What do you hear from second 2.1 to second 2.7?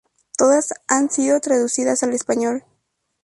español.